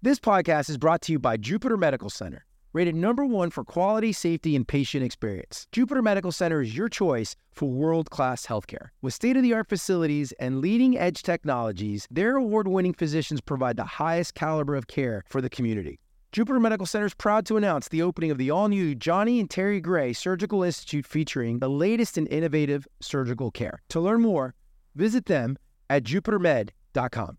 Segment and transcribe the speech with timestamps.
[0.00, 4.12] This podcast is brought to you by Jupiter Medical Center, rated number one for quality,
[4.12, 5.66] safety, and patient experience.
[5.72, 8.90] Jupiter Medical Center is your choice for world class healthcare.
[9.02, 13.76] With state of the art facilities and leading edge technologies, their award winning physicians provide
[13.76, 15.98] the highest caliber of care for the community.
[16.30, 19.50] Jupiter Medical Center is proud to announce the opening of the all new Johnny and
[19.50, 23.80] Terry Gray Surgical Institute featuring the latest in innovative surgical care.
[23.88, 24.54] To learn more,
[24.94, 25.58] visit them
[25.90, 27.38] at jupitermed.com.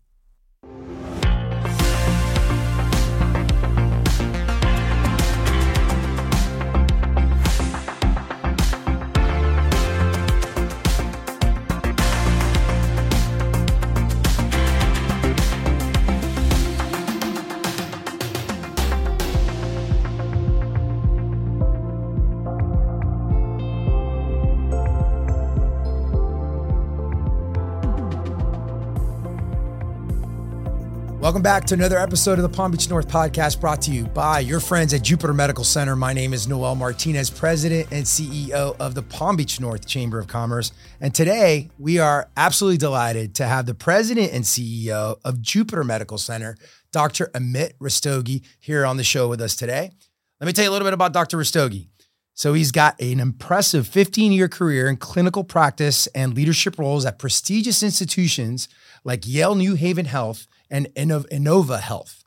[31.30, 34.40] Welcome back to another episode of the Palm Beach North podcast brought to you by
[34.40, 35.94] your friends at Jupiter Medical Center.
[35.94, 40.26] My name is Noel Martinez, President and CEO of the Palm Beach North Chamber of
[40.26, 40.72] Commerce.
[41.00, 46.18] And today we are absolutely delighted to have the President and CEO of Jupiter Medical
[46.18, 46.56] Center,
[46.90, 47.26] Dr.
[47.32, 49.92] Amit Rastogi, here on the show with us today.
[50.40, 51.38] Let me tell you a little bit about Dr.
[51.38, 51.86] Rastogi.
[52.34, 57.20] So he's got an impressive 15 year career in clinical practice and leadership roles at
[57.20, 58.68] prestigious institutions
[59.04, 62.24] like Yale New Haven Health and Inova Health.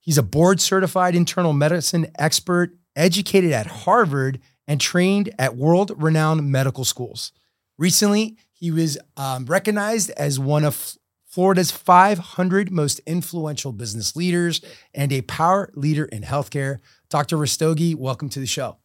[0.00, 6.50] He's a board certified internal medicine expert, educated at Harvard, and trained at world renowned
[6.50, 7.32] medical schools.
[7.78, 14.60] Recently, he was um, recognized as one of Florida's 500 most influential business leaders
[14.94, 16.78] and a power leader in healthcare.
[17.08, 17.36] Dr.
[17.36, 18.76] Rastogi, welcome to the show.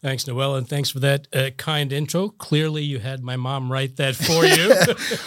[0.00, 2.28] Thanks, Noel, and thanks for that uh, kind intro.
[2.28, 4.72] Clearly, you had my mom write that for you.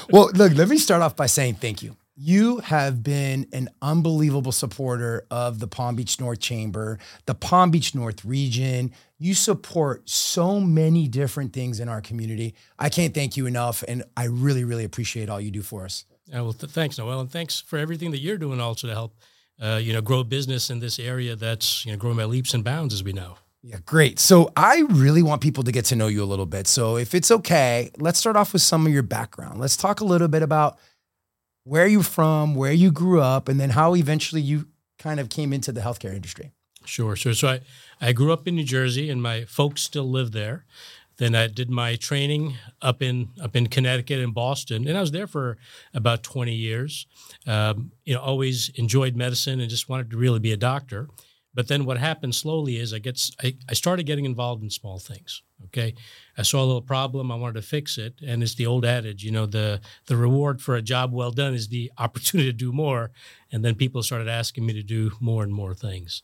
[0.09, 1.95] well, look, let me start off by saying thank you.
[2.15, 7.95] You have been an unbelievable supporter of the Palm Beach North Chamber, the Palm Beach
[7.95, 8.91] North region.
[9.17, 12.53] You support so many different things in our community.
[12.77, 16.03] I can't thank you enough, and I really, really appreciate all you do for us.
[16.27, 19.15] Yeah, well, th- thanks, Noel, and thanks for everything that you're doing also to help,
[19.61, 22.63] uh, you know, grow business in this area that's you know growing by leaps and
[22.63, 23.37] bounds, as we know.
[23.63, 24.19] Yeah, great.
[24.19, 26.67] So I really want people to get to know you a little bit.
[26.67, 29.59] So if it's okay, let's start off with some of your background.
[29.59, 30.79] Let's talk a little bit about
[31.63, 34.67] where are you from, where you grew up, and then how eventually you
[34.97, 36.51] kind of came into the healthcare industry.
[36.85, 37.33] Sure, sure.
[37.33, 37.61] So I,
[37.99, 40.65] I grew up in New Jersey, and my folks still live there.
[41.17, 45.11] Then I did my training up in up in Connecticut and Boston, and I was
[45.11, 45.57] there for
[45.93, 47.05] about 20 years.
[47.45, 51.09] Um, you know, always enjoyed medicine and just wanted to really be a doctor.
[51.53, 54.97] But then what happened slowly is I get I, I started getting involved in small
[54.97, 55.43] things.
[55.65, 55.93] Okay,
[56.41, 59.23] I saw a little problem, I wanted to fix it, and it's the old adage,
[59.23, 62.71] you know, the the reward for a job well done is the opportunity to do
[62.71, 63.11] more.
[63.51, 66.23] And then people started asking me to do more and more things.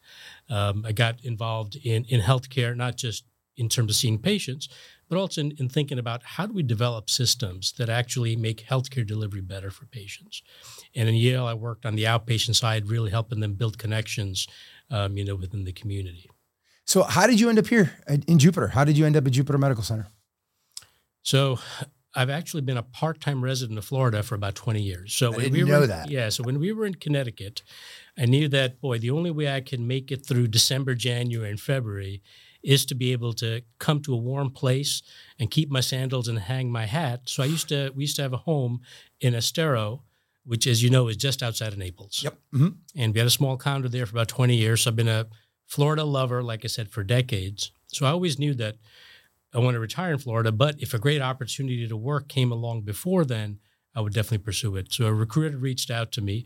[0.50, 3.26] Um, I got involved in in healthcare, not just
[3.58, 4.70] in terms of seeing patients,
[5.08, 9.06] but also in, in, thinking about how do we develop systems that actually make healthcare
[9.06, 10.44] delivery better for patients.
[10.96, 14.48] And in Yale, I worked on the outpatient side, really helping them build connections
[14.90, 16.30] um, you know, within the community.
[16.88, 18.70] So, how did you end up here in Jupiter?
[18.70, 20.08] How did you end up at Jupiter Medical Center?
[21.22, 21.60] So,
[22.16, 25.14] I've actually been a part-time resident of Florida for about 20 years.
[25.14, 26.10] So I we know were, that.
[26.10, 26.30] Yeah.
[26.30, 27.62] So when we were in Connecticut,
[28.18, 31.60] I knew that boy, the only way I can make it through December, January, and
[31.60, 32.24] February
[32.64, 35.04] is to be able to come to a warm place
[35.38, 37.22] and keep my sandals and hang my hat.
[37.26, 38.82] So I used to we used to have a home
[39.22, 40.02] in Estero
[40.48, 42.22] which, as you know, is just outside of Naples.
[42.24, 42.38] Yep.
[42.54, 42.68] Mm-hmm.
[42.96, 44.82] And we had a small condo there for about 20 years.
[44.82, 45.28] So I've been a
[45.68, 47.72] Florida lover, like I said, for decades.
[47.88, 48.78] So I always knew that
[49.54, 52.82] I want to retire in Florida, but if a great opportunity to work came along
[52.82, 53.60] before then,
[53.94, 54.94] I would definitely pursue it.
[54.94, 56.46] So a recruiter reached out to me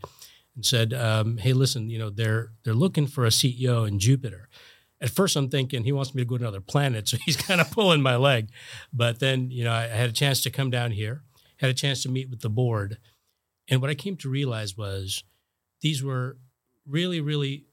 [0.55, 4.49] and said, um, "Hey, listen, you know they're they're looking for a CEO in Jupiter."
[4.99, 7.61] At first, I'm thinking he wants me to go to another planet, so he's kind
[7.61, 8.49] of pulling my leg.
[8.93, 11.23] But then, you know, I had a chance to come down here,
[11.57, 12.97] had a chance to meet with the board,
[13.67, 15.23] and what I came to realize was
[15.81, 16.37] these were
[16.85, 17.65] really, really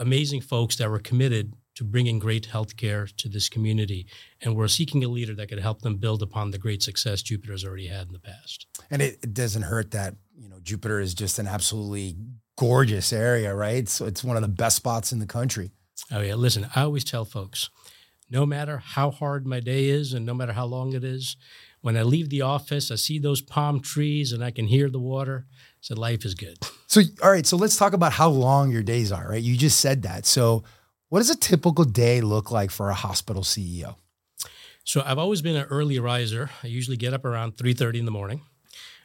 [0.00, 4.06] amazing folks that were committed to bringing great healthcare to this community
[4.40, 7.52] and were seeking a leader that could help them build upon the great success Jupiter
[7.52, 8.66] has already had in the past.
[8.90, 12.16] And it, it doesn't hurt that, you know, Jupiter is just an absolutely
[12.58, 13.88] gorgeous area, right?
[13.88, 15.70] So it's one of the best spots in the country.
[16.10, 17.70] Oh yeah, listen, I always tell folks,
[18.30, 21.36] no matter how hard my day is and no matter how long it is,
[21.82, 24.98] when I leave the office, I see those palm trees and I can hear the
[24.98, 25.46] water.
[25.80, 26.58] So life is good.
[26.86, 27.46] So, all right.
[27.46, 29.42] So let's talk about how long your days are, right?
[29.42, 30.26] You just said that.
[30.26, 30.64] So,
[31.08, 33.96] what does a typical day look like for a hospital CEO?
[34.84, 36.50] So I've always been an early riser.
[36.62, 38.42] I usually get up around 3:30 in the morning.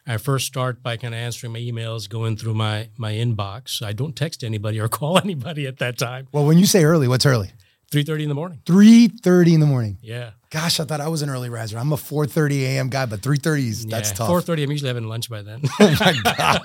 [0.07, 3.83] I first start by kind of answering my emails, going through my my inbox.
[3.83, 6.27] I don't text anybody or call anybody at that time.
[6.31, 7.51] Well, when you say early, what's early?
[7.91, 8.61] Three thirty in the morning.
[8.65, 9.97] Three thirty in the morning.
[10.01, 10.31] Yeah.
[10.55, 11.77] Gosh, I thought I was an early riser.
[11.77, 12.87] I'm a four thirty a.m.
[12.87, 14.29] guy, but three thirty is that's tough.
[14.29, 14.63] Four thirty.
[14.63, 15.61] I'm usually having lunch by then.
[15.81, 16.59] oh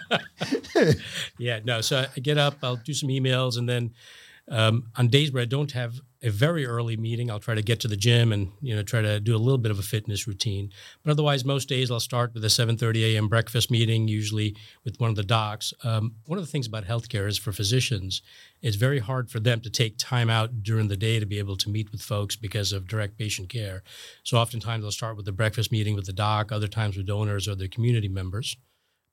[1.39, 1.59] yeah.
[1.65, 1.81] No.
[1.81, 2.59] So I get up.
[2.63, 3.93] I'll do some emails, and then
[4.49, 7.81] um, on days where I don't have a very early meeting, I'll try to get
[7.81, 10.27] to the gym and you know try to do a little bit of a fitness
[10.27, 10.71] routine.
[11.03, 13.29] But otherwise, most days I'll start with a 7:30 a.m.
[13.29, 15.73] breakfast meeting, usually with one of the docs.
[15.83, 18.23] Um, one of the things about healthcare is for physicians,
[18.61, 21.57] it's very hard for them to take time out during the day to be able
[21.57, 23.83] to meet with folks because of direct patient care.
[24.23, 27.49] So oftentimes I'll start with the breakfast meeting with the doc, other times with donors
[27.49, 28.57] or their community members.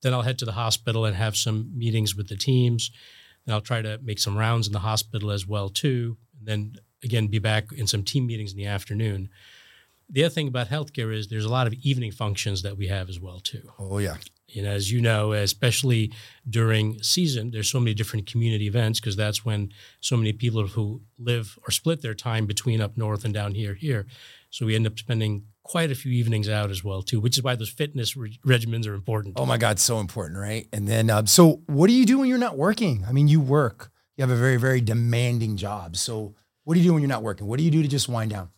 [0.02, 2.92] Then I'll head to the hospital and have some meetings with the teams
[3.48, 6.18] and I'll try to make some rounds in the hospital as well too.
[6.38, 9.30] And then again, be back in some team meetings in the afternoon.
[10.10, 13.10] The other thing about healthcare is there's a lot of evening functions that we have
[13.10, 13.70] as well too.
[13.78, 14.18] Oh yeah.
[14.56, 16.14] And as you know, especially
[16.50, 21.02] during season, there's so many different community events because that's when so many people who
[21.20, 24.08] live or split their time between up north and down here here.
[24.50, 27.44] So we end up spending quite a few evenings out as well too, which is
[27.44, 29.36] why those fitness re- regimens are important.
[29.38, 30.66] Oh my God, so important, right?
[30.72, 33.04] And then, um, so what do you do when you're not working?
[33.06, 33.92] I mean, you work.
[34.16, 35.98] You have a very, very demanding job.
[35.98, 36.36] So,
[36.68, 37.48] what do you do when you're not working?
[37.48, 38.50] What do you do to just wind down?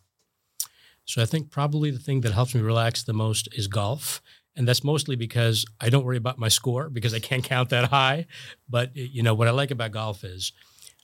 [1.04, 4.20] So, I think probably the thing that helps me relax the most is golf.
[4.56, 7.90] And that's mostly because I don't worry about my score because I can't count that
[7.90, 8.26] high.
[8.68, 10.50] But, you know, what I like about golf is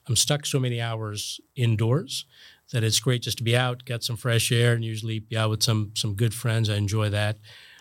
[0.05, 2.25] I'm stuck so many hours indoors
[2.73, 5.49] that it's great just to be out, get some fresh air, and usually be out
[5.49, 6.69] with some some good friends.
[6.69, 7.37] I enjoy that.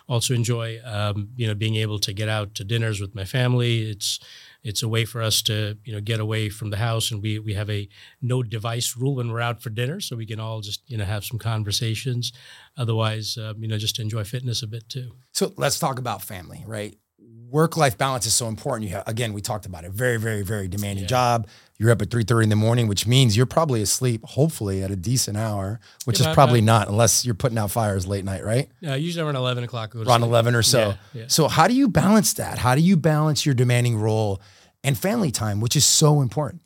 [0.08, 3.90] Also enjoy um, you know being able to get out to dinners with my family.
[3.90, 4.20] It's
[4.66, 7.38] it's a way for us to you know get away from the house, and we
[7.38, 7.88] we have a
[8.20, 11.04] no device rule when we're out for dinner, so we can all just you know
[11.04, 12.32] have some conversations.
[12.76, 15.12] Otherwise, um, you know just enjoy fitness a bit too.
[15.32, 16.98] So let's talk about family, right?
[17.50, 18.88] Work life balance is so important.
[18.88, 19.92] You have, again, we talked about it.
[19.92, 21.08] Very, very, very demanding yeah.
[21.08, 21.48] job.
[21.78, 24.90] You're up at three thirty in the morning, which means you're probably asleep, hopefully at
[24.90, 28.44] a decent hour, which yeah, is probably not unless you're putting out fires late night,
[28.44, 28.70] right?
[28.80, 29.94] Yeah, usually around eleven o'clock.
[29.94, 30.94] Around eleven or so.
[31.12, 32.58] Yeah, so how do you balance that?
[32.58, 34.40] How do you balance your demanding role
[34.82, 36.62] and family time, which is so important?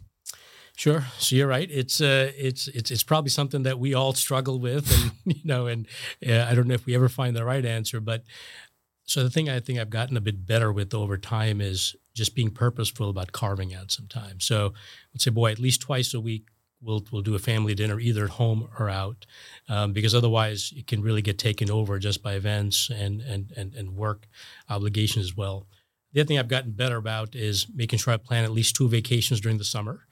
[0.77, 1.05] Sure.
[1.19, 1.69] So you're right.
[1.71, 5.67] It's uh, it's it's it's probably something that we all struggle with, and you know,
[5.67, 5.87] and
[6.27, 8.23] uh, I don't know if we ever find the right answer, but
[9.11, 12.37] so the thing I think I've gotten a bit better with over time is just
[12.37, 14.39] being purposeful about carving out some time.
[14.39, 16.47] So I would say, boy, at least twice a week
[16.81, 19.27] we'll we'll do a family dinner either at home or out,
[19.69, 23.75] um, because otherwise it can really get taken over just by events and and and
[23.75, 24.29] and work
[24.69, 25.67] obligations as well.
[26.13, 28.89] The other thing I've gotten better about is making sure I plan at least two
[28.89, 30.07] vacations during the summer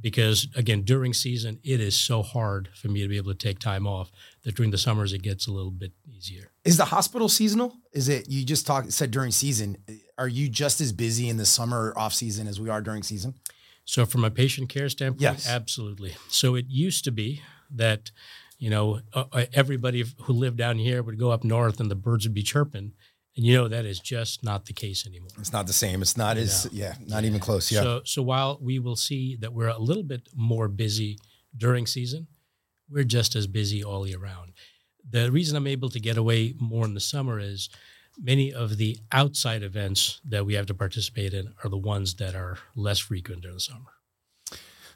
[0.00, 3.58] because again during season it is so hard for me to be able to take
[3.58, 4.10] time off
[4.44, 8.08] that during the summers it gets a little bit easier is the hospital seasonal is
[8.08, 9.76] it you just talked said during season
[10.18, 13.34] are you just as busy in the summer off season as we are during season
[13.84, 15.48] so from a patient care standpoint yes.
[15.48, 18.10] absolutely so it used to be that
[18.58, 21.96] you know uh, uh everybody who lived down here would go up north and the
[21.96, 22.92] birds would be chirping
[23.36, 25.30] and you know that is just not the case anymore.
[25.38, 26.02] It's not the same.
[26.02, 27.70] It's not as yeah, not even close.
[27.70, 27.82] Yeah.
[27.82, 31.18] So so while we will see that we're a little bit more busy
[31.56, 32.28] during season,
[32.90, 34.52] we're just as busy all year round.
[35.08, 37.68] The reason I'm able to get away more in the summer is
[38.18, 42.34] many of the outside events that we have to participate in are the ones that
[42.34, 43.92] are less frequent during the summer.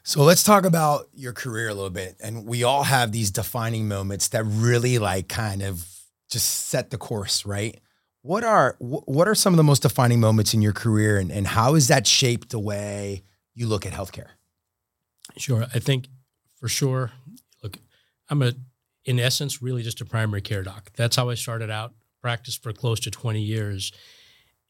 [0.03, 2.15] So let's talk about your career a little bit.
[2.19, 5.85] And we all have these defining moments that really like kind of
[6.29, 7.79] just set the course, right?
[8.21, 11.47] What are what are some of the most defining moments in your career, and, and
[11.47, 13.23] how has that shaped the way
[13.55, 14.31] you look at healthcare?
[15.37, 16.07] Sure, I think
[16.55, 17.11] for sure.
[18.29, 18.53] Look, I'm a
[19.05, 20.91] in essence really just a primary care doc.
[20.95, 21.93] That's how I started out.
[22.21, 23.93] Practiced for close to 20 years,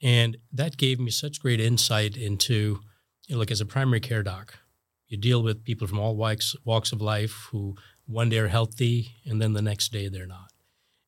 [0.01, 2.79] and that gave me such great insight into,
[3.27, 4.59] you know, like as a primary care doc,
[5.07, 7.75] you deal with people from all walks walks of life who
[8.05, 10.51] one day are healthy and then the next day they're not.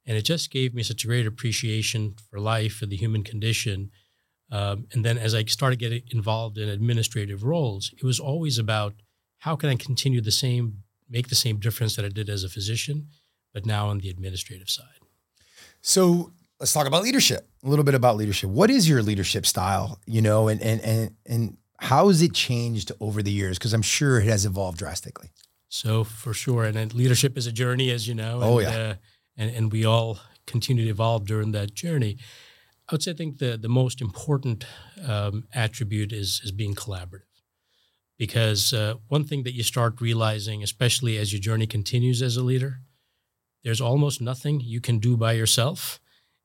[0.05, 3.91] And it just gave me such a great appreciation for life, for the human condition.
[4.51, 8.95] Um, and then as I started getting involved in administrative roles, it was always about
[9.39, 12.49] how can I continue the same, make the same difference that I did as a
[12.49, 13.09] physician,
[13.53, 14.85] but now on the administrative side.
[15.81, 17.47] So let's talk about leadership.
[17.63, 18.49] A little bit about leadership.
[18.49, 19.99] What is your leadership style?
[20.05, 23.57] You know, and and and and how has it changed over the years?
[23.57, 25.31] Because I'm sure it has evolved drastically.
[25.69, 28.39] So for sure, and leadership is a journey, as you know.
[28.41, 28.77] Oh, and, oh yeah.
[28.77, 28.95] Uh,
[29.37, 32.17] and, and we all continue to evolve during that journey.
[32.89, 34.65] I would say I think the, the most important
[35.07, 37.30] um, attribute is, is being collaborative.
[38.21, 42.43] Because uh, one thing that you start realizing, especially as your journey continues as a
[42.43, 42.81] leader,
[43.63, 45.99] there's almost nothing you can do by yourself.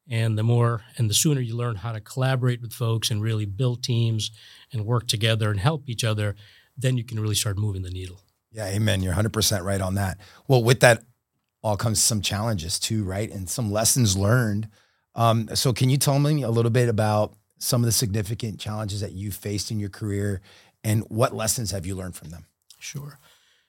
[0.08, 3.44] And the more and the sooner you learn how to collaborate with folks and really
[3.44, 4.30] build teams
[4.72, 6.34] and work together and help each other,
[6.78, 8.22] then you can really start moving the needle.
[8.50, 9.02] Yeah, amen.
[9.02, 10.16] You're 100% right on that.
[10.48, 11.02] Well, with that
[11.62, 13.30] all comes some challenges too, right?
[13.30, 14.70] And some lessons learned.
[15.14, 19.00] Um, so, can you tell me a little bit about some of the significant challenges
[19.00, 20.40] that you faced in your career
[20.86, 22.46] and what lessons have you learned from them?
[22.78, 23.18] Sure.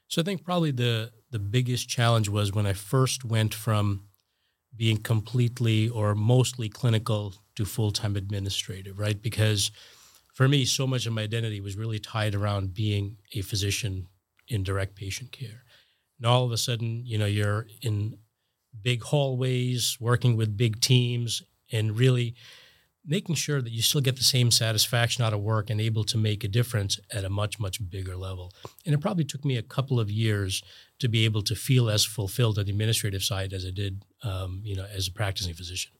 [0.07, 4.03] So, I think probably the, the biggest challenge was when I first went from
[4.75, 9.19] being completely or mostly clinical to full time administrative, right?
[9.19, 9.71] Because
[10.35, 14.07] for me, so much of my identity was really tied around being a physician
[14.47, 15.63] in direct patient care.
[16.19, 18.19] And all of a sudden, you know, you're in
[18.79, 22.35] big hallways, working with big teams, and really
[23.07, 26.17] making sure that you still get the same satisfaction out of work and able to
[26.17, 28.51] make a difference at a much, much bigger level.
[28.85, 30.61] And it probably took me a couple of years
[30.99, 34.61] to be able to feel as fulfilled on the administrative side as I did, um,
[34.63, 35.93] you know, as a practicing physician.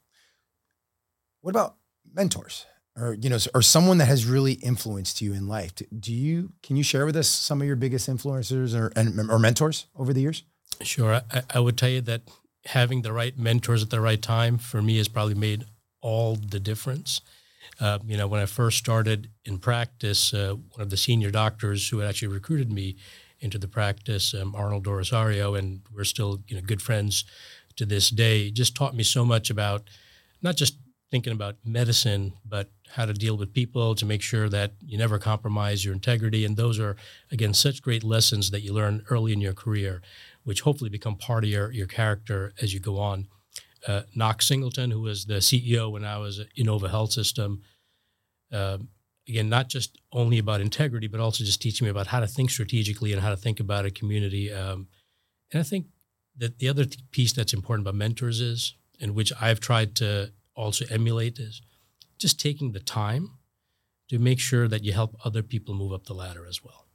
[1.41, 1.77] What about
[2.13, 2.65] mentors?
[2.99, 6.75] or you know or someone that has really influenced you in life do you can
[6.75, 10.21] you share with us some of your biggest influencers or and, or mentors over the
[10.21, 10.43] years
[10.81, 12.23] sure I, I, would tell you that
[12.65, 15.65] having the right mentors at the right time for me has probably made
[16.07, 17.09] all the difference
[17.83, 21.89] uh, you know when i first started in practice uh, one of the senior doctors
[21.89, 22.95] who had actually recruited me
[23.39, 27.25] into the practice um, Arnold DoRosario and we're still you know good friends
[27.75, 29.81] to this day just taught me so much about
[30.41, 30.75] not just
[31.09, 35.17] thinking about medicine, but how to deal with people to make sure that you never
[35.17, 36.43] compromise your integrity.
[36.43, 36.95] And those are,
[37.31, 40.01] again, such great lessons that you learn early in your career,
[40.43, 43.27] which hopefully become part of your, your character as you go on.
[43.87, 47.61] Uh, Knox Singleton, who was the CEO when I was at Inova Health System,
[48.51, 48.79] uh,
[49.27, 52.49] again, not just only about integrity, but also just teaching me about how to think
[52.49, 54.51] strategically and how to think about a community.
[54.51, 54.87] Um,
[55.51, 55.87] and I think
[56.37, 60.85] that the other piece that's important about mentors is, and which I've tried to also
[60.89, 61.61] emulate is
[62.17, 63.31] just taking the time
[64.09, 66.87] to make sure that you help other people move up the ladder as well.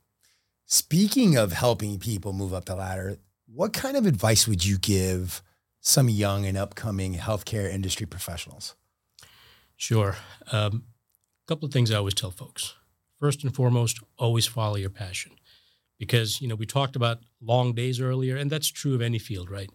[0.67, 5.43] Speaking of helping people move up the ladder, what kind of advice would you give
[5.83, 8.75] some young and upcoming healthcare industry professionals?
[9.77, 10.17] Sure.
[10.51, 10.85] A um,
[11.47, 12.75] couple of things I always tell folks.
[13.19, 15.33] First and foremost, always follow your passion.
[15.99, 19.51] Because, you know, we talked about long days earlier, and that's true of any field,
[19.51, 19.71] right?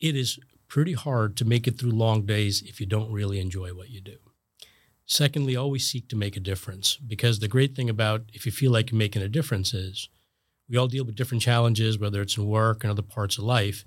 [0.00, 3.74] It is pretty hard to make it through long days if you don't really enjoy
[3.74, 4.16] what you do.
[5.04, 8.72] Secondly, always seek to make a difference because the great thing about if you feel
[8.72, 10.08] like you're making a difference is
[10.68, 13.84] we all deal with different challenges, whether it's in work and other parts of life.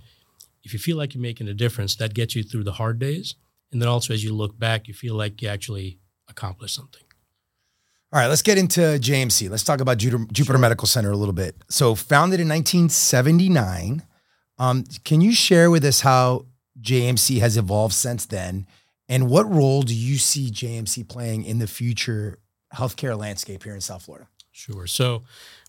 [0.65, 3.35] If you feel like you're making a difference, that gets you through the hard days.
[3.71, 7.01] And then also, as you look back, you feel like you actually accomplished something.
[8.11, 9.49] All right, let's get into JMC.
[9.49, 10.57] Let's talk about Jupiter, Jupiter.
[10.57, 11.55] Medical Center a little bit.
[11.69, 14.03] So, founded in 1979,
[14.57, 16.45] um, can you share with us how
[16.81, 18.67] JMC has evolved since then?
[19.09, 22.39] And what role do you see JMC playing in the future
[22.73, 24.27] healthcare landscape here in South Florida?
[24.51, 24.87] Sure.
[24.87, 25.23] So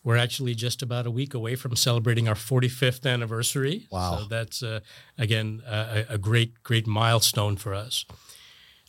[0.07, 3.89] we're actually just about a week away from celebrating our 45th anniversary.
[3.91, 4.19] Wow.
[4.19, 4.79] So that's, uh,
[5.19, 8.05] again, a, a great, great milestone for us.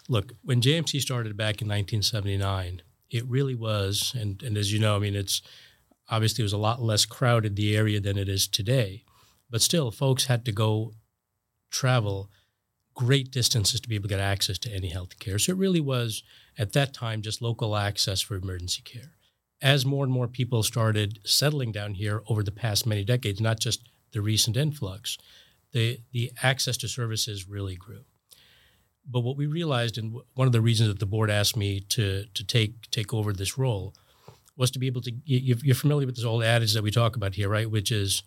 [0.08, 4.96] Look, when JMC started back in 1979, it really was, and, and as you know,
[4.96, 5.42] I mean, it's
[6.08, 9.04] obviously it was a lot less crowded, the area, than it is today.
[9.50, 10.94] But still, folks had to go
[11.72, 12.30] travel
[12.94, 15.40] great distances to be able to get access to any health care.
[15.40, 16.22] So it really was,
[16.60, 19.17] at that time, just local access for emergency care.
[19.62, 23.60] As more and more people started settling down here over the past many decades, not
[23.60, 25.18] just the recent influx,
[25.72, 28.06] the, the access to services really grew.
[29.10, 32.26] But what we realized, and one of the reasons that the board asked me to,
[32.34, 33.94] to take, take over this role,
[34.58, 35.12] was to be able to.
[35.24, 37.70] You're familiar with this old adage that we talk about here, right?
[37.70, 38.24] Which is,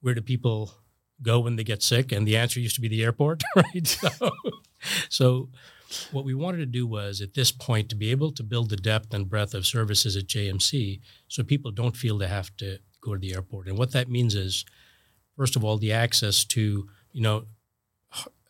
[0.00, 0.72] where do people
[1.20, 3.86] go when they get sick, and the answer used to be the airport, right?
[3.86, 4.30] So,
[5.08, 5.48] so
[6.10, 8.76] what we wanted to do was at this point to be able to build the
[8.76, 13.14] depth and breadth of services at JMC so people don't feel they have to go
[13.14, 13.68] to the airport.
[13.68, 14.64] And what that means is,
[15.36, 17.44] first of all, the access to, you know,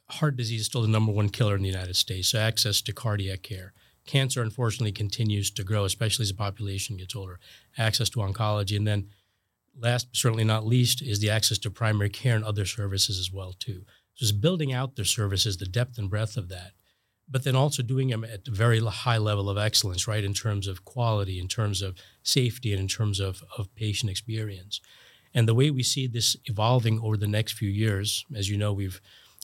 [0.08, 2.28] heart disease is still the number one killer in the United States.
[2.28, 3.72] So access to cardiac care.
[4.06, 7.40] Cancer, unfortunately, continues to grow, especially as the population gets older.
[7.78, 8.76] Access to oncology.
[8.76, 9.08] And then
[9.78, 13.32] last but certainly not least is the access to primary care and other services as
[13.32, 13.84] well too.
[14.14, 16.72] So it's building out the services, the depth and breadth of that,
[17.28, 20.66] but then also doing them at a very high level of excellence, right, in terms
[20.66, 24.80] of quality, in terms of safety, and in terms of, of patient experience.
[25.32, 28.72] And the way we see this evolving over the next few years, as you know,
[28.72, 29.00] we've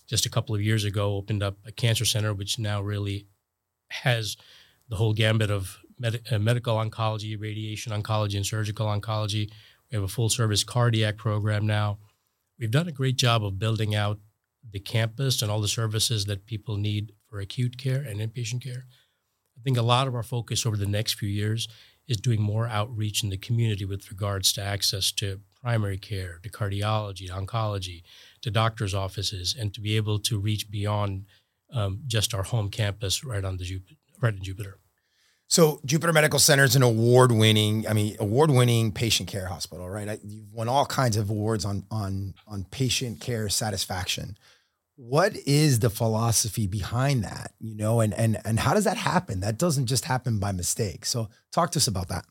[0.06, 3.26] just a couple of years ago opened up a cancer center, which now really
[3.88, 4.36] has
[4.88, 9.50] the whole gambit of med- uh, medical oncology, radiation oncology, and surgical oncology.
[9.90, 11.98] We have a full service cardiac program now.
[12.58, 14.18] We've done a great job of building out
[14.68, 18.84] the campus and all the services that people need for acute care and inpatient care.
[19.56, 21.68] I think a lot of our focus over the next few years
[22.08, 26.50] is doing more outreach in the community with regards to access to primary care, to
[26.50, 28.02] cardiology, to oncology,
[28.42, 31.26] to doctors' offices, and to be able to reach beyond
[31.72, 34.78] um, just our home campus right on the Jupiter, right in Jupiter.
[35.46, 40.18] So Jupiter Medical Center is an award-winning, I mean, award-winning patient care hospital, right?
[40.24, 44.36] You've won all kinds of awards on on on patient care satisfaction.
[45.02, 47.54] What is the philosophy behind that?
[47.58, 49.40] You know, and and and how does that happen?
[49.40, 51.06] That doesn't just happen by mistake.
[51.06, 52.26] So talk to us about that.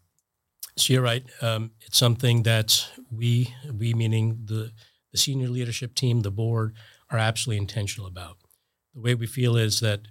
[0.77, 1.25] So you're right.
[1.41, 4.71] Um, it's something that we, we meaning the
[5.11, 6.75] the senior leadership team, the board,
[7.09, 8.37] are absolutely intentional about.
[8.93, 10.01] The way we feel is that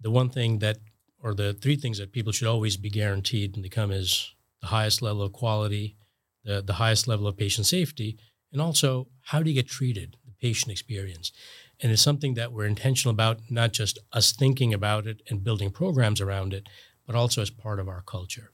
[0.00, 0.78] the one thing that,
[1.22, 4.66] or the three things that people should always be guaranteed when they come is the
[4.66, 5.96] highest level of quality,
[6.42, 8.18] the, the highest level of patient safety,
[8.52, 11.32] and also how do you get treated, patient experience.
[11.80, 15.70] And it's something that we're intentional about, not just us thinking about it and building
[15.70, 16.68] programs around it,
[17.06, 18.50] but also as part of our culture.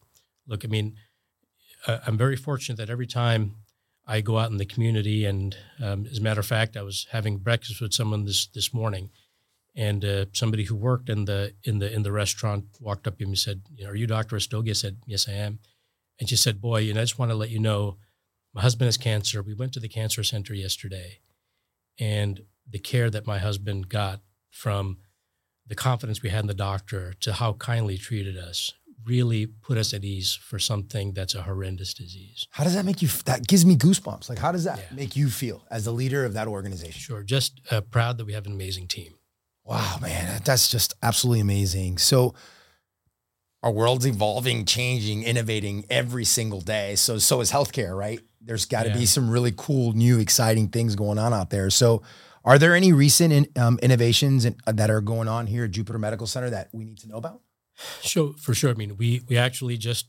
[0.47, 0.95] Look, I mean,
[1.89, 3.57] uh, I'm very fortunate that every time
[4.07, 7.09] I go out in the community, and um, as a matter of fact, I was
[7.11, 9.11] having breakfast with someone this this morning,
[9.75, 13.25] and uh, somebody who worked in the in the in the restaurant walked up to
[13.25, 14.37] me and said, you know, "Are you Dr.
[14.37, 15.59] Rastogi?" I said, "Yes, I am."
[16.21, 17.97] And she said, "Boy, you know, I just want to let you know,
[18.53, 19.43] my husband has cancer.
[19.43, 21.21] We went to the cancer center yesterday,
[22.01, 24.97] and the care that my husband got from
[25.67, 28.73] the confidence we had in the doctor to how kindly he treated us
[29.07, 32.47] really put us at ease for something that's a horrendous disease.
[32.51, 33.09] How does that make you?
[33.25, 34.29] That gives me goosebumps.
[34.29, 34.97] Like, how does that yeah.
[34.97, 37.01] make you feel as the leader of that organization?
[37.01, 37.23] Sure.
[37.23, 39.15] Just uh, proud that we have an amazing team.
[39.65, 41.99] Wow, man, that's just absolutely amazing.
[41.99, 42.35] So,
[43.63, 46.95] our world's evolving, changing, innovating every single day.
[46.97, 48.21] So, so is healthcare, right?
[48.41, 48.97] There's got to yeah.
[48.97, 51.71] be some really cool, new, exciting things going on out there.
[51.71, 52.03] So,
[52.43, 55.73] are there any recent in, um, innovations in, uh, that are going on here at
[55.73, 57.43] Jupiter Medical Center that we need to know about?
[58.01, 58.71] Sure, for sure.
[58.71, 60.07] I mean, we we actually just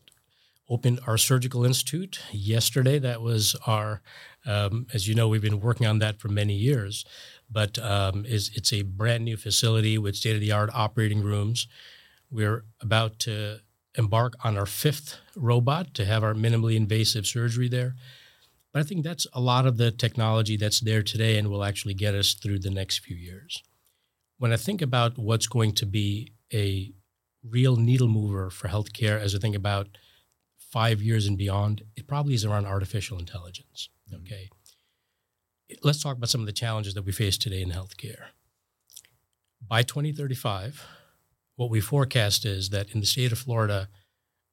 [0.69, 2.97] opened our surgical institute yesterday.
[2.97, 4.01] That was our,
[4.45, 7.03] um, as you know, we've been working on that for many years,
[7.49, 11.67] but um, is it's a brand new facility with state of the art operating rooms.
[12.29, 13.59] We're about to
[13.97, 17.95] embark on our fifth robot to have our minimally invasive surgery there.
[18.73, 21.93] But I think that's a lot of the technology that's there today and will actually
[21.93, 23.61] get us through the next few years.
[24.37, 26.93] When I think about what's going to be a
[27.43, 29.97] real needle mover for healthcare as I think about
[30.57, 33.89] five years and beyond, it probably is around artificial intelligence.
[34.09, 34.23] Mm-hmm.
[34.23, 34.49] Okay.
[35.83, 38.27] Let's talk about some of the challenges that we face today in healthcare.
[39.65, 40.85] By 2035,
[41.55, 43.89] what we forecast is that in the state of Florida,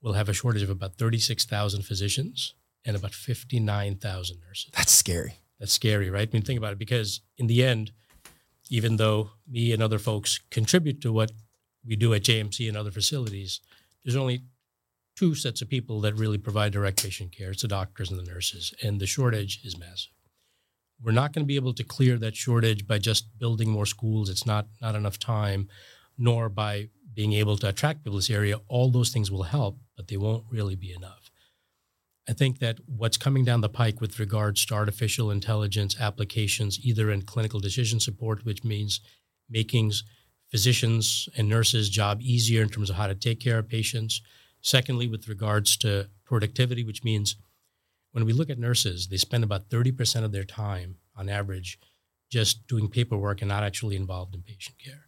[0.02, 2.54] we'll have a shortage of about 36,000 physicians
[2.85, 4.71] and about 59,000 nurses.
[4.75, 5.35] That's scary.
[5.59, 6.29] That's scary, right?
[6.29, 7.93] I mean, think about it because in the end,
[8.71, 11.33] even though me and other folks contribute to what
[11.85, 13.61] we do at JMC and other facilities,
[14.05, 14.43] there's only
[15.17, 17.51] two sets of people that really provide direct patient care.
[17.51, 20.12] It's the doctors and the nurses, and the shortage is massive.
[21.03, 24.29] We're not going to be able to clear that shortage by just building more schools.
[24.31, 25.69] It's not not enough time,
[26.17, 28.61] nor by being able to attract people to this area.
[28.69, 31.28] All those things will help, but they won't really be enough.
[32.29, 37.11] I think that what's coming down the pike with regards to artificial intelligence applications, either
[37.11, 39.01] in clinical decision support, which means
[39.49, 39.93] making
[40.51, 44.21] physicians and nurses' job easier in terms of how to take care of patients.
[44.61, 47.37] Secondly, with regards to productivity, which means
[48.12, 51.79] when we look at nurses, they spend about 30% of their time on average
[52.31, 55.08] just doing paperwork and not actually involved in patient care.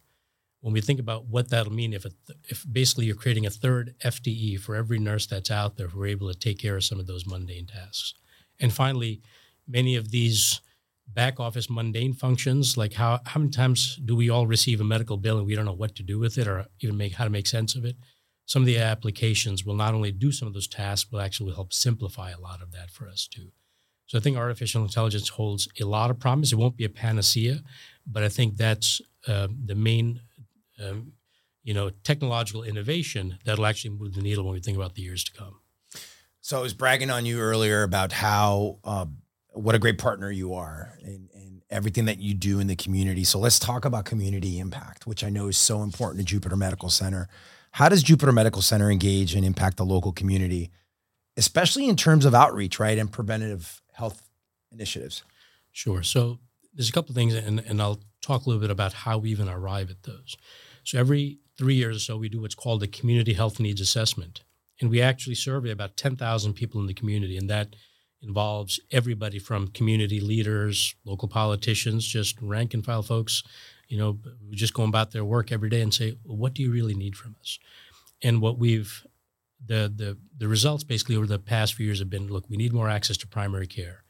[0.61, 3.95] When we think about what that'll mean, if, th- if basically you're creating a third
[4.05, 6.99] FTE for every nurse that's out there who are able to take care of some
[6.99, 8.13] of those mundane tasks.
[8.59, 9.21] And finally,
[9.67, 10.61] many of these
[11.13, 15.17] back office mundane functions like how how many times do we all receive a medical
[15.17, 17.29] bill and we don't know what to do with it or even make how to
[17.29, 17.95] make sense of it?
[18.45, 21.73] Some of the applications will not only do some of those tasks but actually help
[21.73, 23.51] simplify a lot of that for us too.
[24.05, 26.51] So i think artificial intelligence holds a lot of promise.
[26.51, 27.61] It won't be a panacea
[28.05, 30.21] but i think that's uh, the main
[30.81, 31.13] um,
[31.63, 35.23] you know technological innovation that'll actually move the needle when we think about the years
[35.23, 35.59] to come
[36.39, 39.05] so i was bragging on you earlier about how uh,
[39.53, 43.23] what a great partner you are and, and everything that you do in the community.
[43.23, 46.89] So let's talk about community impact, which I know is so important to Jupiter Medical
[46.89, 47.27] Center.
[47.71, 50.71] How does Jupiter Medical Center engage and impact the local community,
[51.37, 54.29] especially in terms of outreach, right, and preventative health
[54.71, 55.23] initiatives?
[55.71, 56.03] Sure.
[56.03, 56.39] So
[56.73, 59.31] there's a couple of things, and, and I'll talk a little bit about how we
[59.31, 60.37] even arrive at those.
[60.83, 64.43] So every three years or so, we do what's called a community health needs assessment,
[64.79, 67.75] and we actually survey about 10,000 people in the community, and that–
[68.21, 73.43] involves everybody from community leaders, local politicians, just rank and file folks,
[73.87, 74.19] you know,
[74.51, 77.15] just going about their work every day and say, well, what do you really need
[77.15, 77.59] from us?
[78.23, 79.05] And what we've
[79.63, 82.73] the the the results basically over the past few years have been look, we need
[82.73, 84.03] more access to primary care,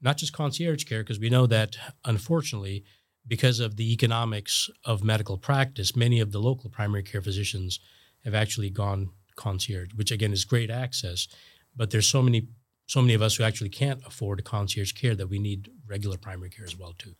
[0.00, 2.84] not just concierge care, because we know that unfortunately,
[3.28, 7.78] because of the economics of medical practice, many of the local primary care physicians
[8.24, 11.28] have actually gone concierge, which again is great access,
[11.76, 12.48] but there's so many
[12.86, 16.48] so many of us who actually can't afford concierge care that we need regular primary
[16.48, 17.14] care as well too.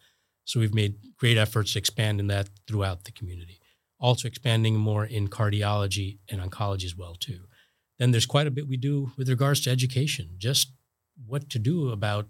[0.47, 3.61] So we've made great efforts to expand in that throughout the community.
[4.01, 7.41] Also expanding more in cardiology and oncology as well too.
[7.99, 10.73] Then there's quite a bit we do with regards to education, just
[11.27, 12.29] what to do about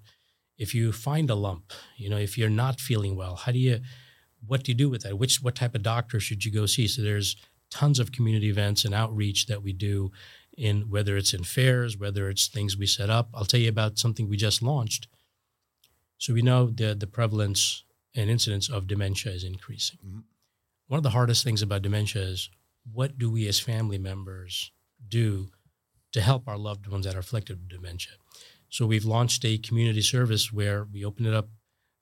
[0.59, 3.81] if you find a lump, you know, if you're not feeling well, how do you
[4.47, 5.18] what do you do with that?
[5.18, 6.87] Which what type of doctor should you go see?
[6.87, 7.37] So there's
[7.71, 10.11] tons of community events and outreach that we do
[10.57, 13.31] in whether it's in fairs, whether it's things we set up.
[13.35, 15.09] I'll tell you about something we just launched.
[16.18, 19.99] So we know the the prevalence and incidence of dementia is increasing.
[20.05, 20.21] Mm-hmm.
[20.88, 22.51] One of the hardest things about dementia is
[22.92, 24.73] what do we as family members
[25.09, 25.51] do
[26.12, 28.14] to help our loved ones that are afflicted with dementia?
[28.68, 31.48] So we've launched a community service where we open it up,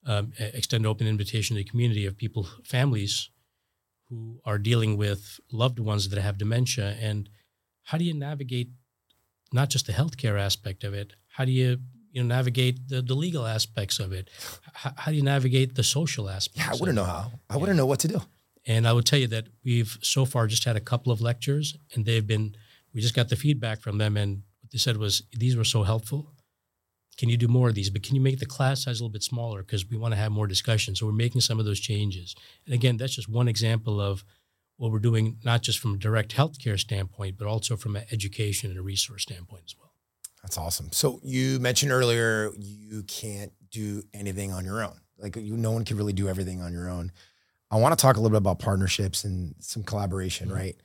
[0.05, 3.31] um, extend open invitation to the community of people, families
[4.09, 6.97] who are dealing with loved ones that have dementia.
[7.01, 7.29] And
[7.85, 8.71] how do you navigate
[9.53, 11.15] not just the healthcare aspect of it?
[11.29, 11.79] How do you
[12.13, 14.31] you know navigate the, the legal aspects of it?
[14.85, 16.67] H- how do you navigate the social aspects?
[16.67, 17.33] Yeah, I wouldn't know how.
[17.51, 17.61] I yeah.
[17.61, 18.23] wouldn't know what to do.
[18.67, 21.77] And I would tell you that we've so far just had a couple of lectures,
[21.95, 22.57] and they've been.
[22.95, 25.83] We just got the feedback from them, and what they said was these were so
[25.83, 26.33] helpful.
[27.17, 27.91] Can you do more of these?
[27.91, 30.19] But can you make the class size a little bit smaller because we want to
[30.19, 30.95] have more discussion?
[30.95, 32.35] So we're making some of those changes.
[32.67, 34.25] And again, that's just one example of
[34.77, 38.71] what we're doing, not just from a direct healthcare standpoint, but also from an education
[38.71, 39.93] and a resource standpoint as well.
[40.43, 40.93] That's awesome.
[40.93, 45.01] So you mentioned earlier you can't do anything on your own.
[45.19, 47.11] Like you, no one can really do everything on your own.
[47.71, 50.57] I want to talk a little bit about partnerships and some collaboration, mm-hmm.
[50.57, 50.77] right?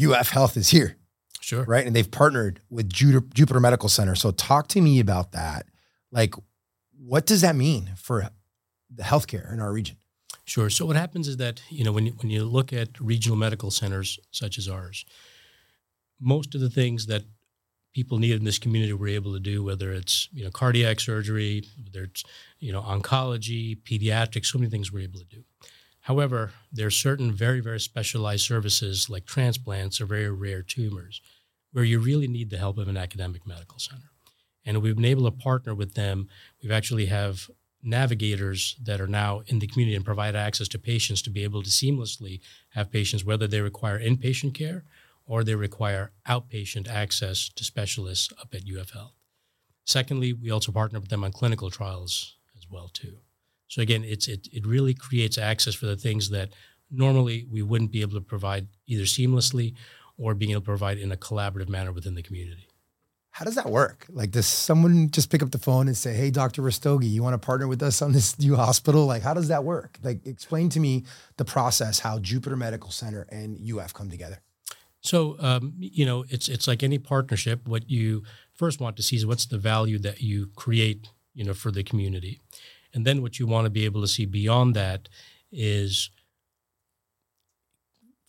[0.00, 0.96] UF Health is here.
[1.42, 1.64] Sure.
[1.64, 1.84] Right.
[1.84, 4.14] And they've partnered with Jupiter Medical Center.
[4.14, 5.66] So talk to me about that.
[6.12, 6.34] Like,
[6.96, 8.30] what does that mean for
[8.94, 9.96] the healthcare in our region?
[10.44, 10.70] Sure.
[10.70, 13.70] So what happens is that, you know, when you, when you look at regional medical
[13.70, 15.04] centers such as ours,
[16.20, 17.24] most of the things that
[17.92, 21.64] people need in this community were able to do, whether it's you know cardiac surgery,
[21.84, 22.24] whether it's
[22.58, 25.42] you know oncology, pediatrics, so many things we're able to do.
[26.00, 31.20] However, there are certain very very specialized services like transplants or very rare tumors
[31.72, 34.10] where you really need the help of an academic medical center.
[34.64, 36.28] And we've been able to partner with them.
[36.62, 37.50] We've actually have
[37.82, 41.62] navigators that are now in the community and provide access to patients to be able
[41.62, 44.84] to seamlessly have patients, whether they require inpatient care
[45.26, 49.14] or they require outpatient access to specialists up at UF Health.
[49.84, 53.18] Secondly, we also partner with them on clinical trials as well too.
[53.66, 56.50] So again, it's it it really creates access for the things that
[56.90, 59.74] normally we wouldn't be able to provide either seamlessly
[60.18, 62.68] or being able to provide in a collaborative manner within the community.
[63.30, 64.06] How does that work?
[64.10, 66.60] Like, does someone just pick up the phone and say, "Hey, Dr.
[66.60, 69.64] Rastogi, you want to partner with us on this new hospital?" Like, how does that
[69.64, 69.98] work?
[70.02, 71.04] Like, explain to me
[71.38, 74.38] the process how Jupiter Medical Center and UF come together.
[75.02, 77.66] So um, you know, it's it's like any partnership.
[77.66, 78.22] What you
[78.54, 81.82] first want to see is what's the value that you create, you know, for the
[81.82, 82.40] community,
[82.94, 85.08] and then what you want to be able to see beyond that
[85.50, 86.10] is,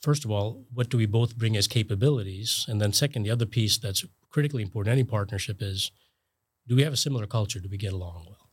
[0.04, 3.48] first of all, what do we both bring as capabilities, and then second, the other
[3.48, 5.92] piece that's critically important in any partnership is,
[6.68, 7.60] do we have a similar culture?
[7.60, 8.50] Do we get along well?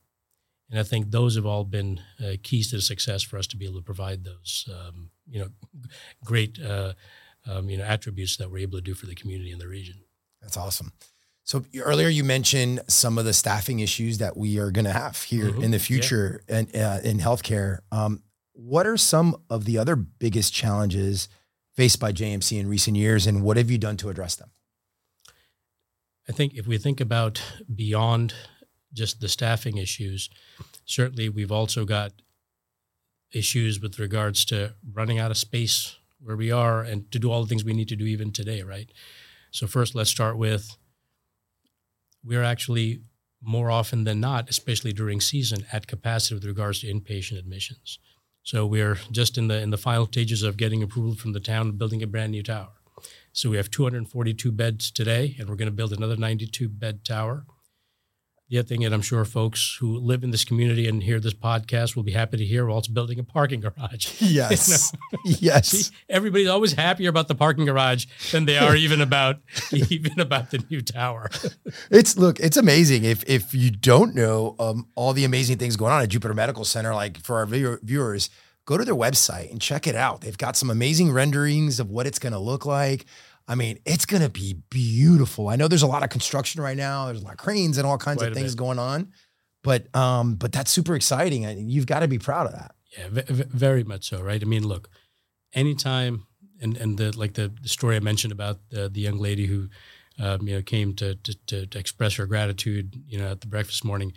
[0.69, 3.57] And I think those have all been uh, keys to the success for us to
[3.57, 5.49] be able to provide those, um, you know,
[6.25, 6.59] great.
[6.59, 6.93] Uh,
[7.49, 10.01] um, you know attributes that we're able to do for the community and the region.
[10.41, 10.93] That's awesome.
[11.43, 15.21] So earlier you mentioned some of the staffing issues that we are going to have
[15.21, 15.63] here mm-hmm.
[15.63, 16.55] in the future yeah.
[16.57, 17.79] and uh, in healthcare.
[17.91, 21.29] Um, what are some of the other biggest challenges
[21.75, 24.51] faced by JMC in recent years, and what have you done to address them?
[26.27, 27.41] I think if we think about
[27.73, 28.33] beyond
[28.93, 30.29] just the staffing issues,
[30.85, 32.11] certainly we've also got
[33.31, 37.41] issues with regards to running out of space where we are and to do all
[37.41, 38.91] the things we need to do even today, right?
[39.51, 40.77] So first, let's start with
[42.23, 43.01] we're actually
[43.41, 47.97] more often than not, especially during season, at capacity with regards to inpatient admissions.
[48.43, 51.71] So we're just in the in the final stages of getting approval from the town
[51.73, 52.69] building a brand new tower.
[53.33, 57.45] So we have 242 beds today, and we're going to build another 92 bed tower
[58.51, 61.33] the other thing that I'm sure folks who live in this community and hear this
[61.33, 64.21] podcast will be happy to hear, well, it's building a parking garage.
[64.21, 64.91] Yes.
[64.93, 65.19] you know?
[65.39, 65.69] Yes.
[65.69, 69.37] See, everybody's always happier about the parking garage than they are even about
[69.71, 71.29] even about the new tower.
[71.89, 73.05] it's look, it's amazing.
[73.05, 76.65] If if you don't know um, all the amazing things going on at Jupiter Medical
[76.65, 78.29] Center, like for our viewers,
[78.65, 80.21] go to their website and check it out.
[80.21, 83.05] They've got some amazing renderings of what it's going to look like.
[83.47, 85.49] I mean, it's going to be beautiful.
[85.49, 87.07] I know there's a lot of construction right now.
[87.07, 88.59] There's a lot of cranes and all kinds Quite of things bit.
[88.59, 89.11] going on.
[89.63, 92.73] But um, but that's super exciting, and you've got to be proud of that.
[92.97, 94.41] Yeah, v- v- very much so, right?
[94.41, 94.89] I mean, look,
[95.53, 96.25] anytime,
[96.59, 99.69] and and the like the, the story I mentioned about the, the young lady who,
[100.19, 103.47] um, you know, came to, to to to express her gratitude, you know, at the
[103.47, 104.13] breakfast morning.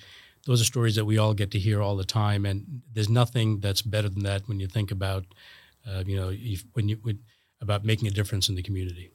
[0.46, 3.60] Those are stories that we all get to hear all the time, and there's nothing
[3.60, 5.24] that's better than that when you think about,
[5.86, 7.18] uh, you know, if, when you when,
[7.64, 9.10] about making a difference in the community.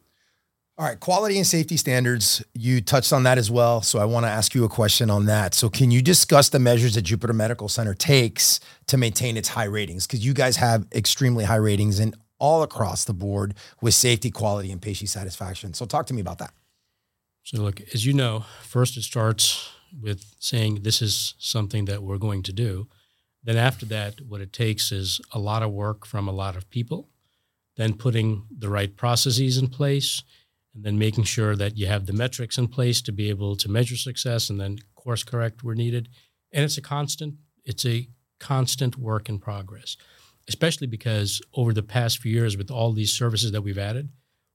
[0.77, 2.43] All right, quality and safety standards.
[2.53, 3.81] You touched on that as well.
[3.81, 5.53] So I want to ask you a question on that.
[5.53, 9.65] So can you discuss the measures that Jupiter Medical Center takes to maintain its high
[9.65, 10.07] ratings?
[10.07, 14.71] Because you guys have extremely high ratings and all across the board with safety, quality,
[14.71, 15.73] and patient satisfaction.
[15.73, 16.53] So talk to me about that.
[17.43, 19.69] So, look, as you know, first it starts
[20.01, 22.87] with saying this is something that we're going to do.
[23.43, 26.69] Then, after that, what it takes is a lot of work from a lot of
[26.69, 27.09] people,
[27.79, 30.21] then putting the right processes in place,
[30.75, 33.69] and then making sure that you have the metrics in place to be able to
[33.69, 36.09] measure success and then course correct where needed.
[36.51, 39.95] And it's a constant, it's a constant work in progress,
[40.49, 44.09] especially because over the past few years, with all these services that we've added,